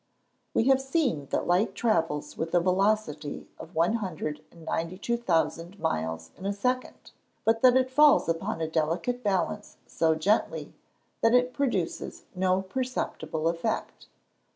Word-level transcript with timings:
We 0.55 0.63
have 0.63 0.81
seen 0.81 1.27
that 1.27 1.45
light 1.45 1.75
travels 1.75 2.35
with 2.35 2.55
a 2.55 2.59
velocity 2.59 3.45
of 3.59 3.75
192,000 3.75 5.79
miles 5.79 6.31
in 6.35 6.47
a 6.47 6.53
second, 6.53 7.11
but 7.45 7.61
that 7.61 7.77
it 7.77 7.91
falls 7.91 8.27
upon 8.27 8.61
a 8.61 8.67
delicate 8.67 9.21
balance 9.21 9.77
so 9.85 10.15
gently, 10.15 10.73
that 11.21 11.35
it 11.35 11.53
produces 11.53 12.23
no 12.33 12.63
perceptible 12.63 13.47
effect. 13.47 14.07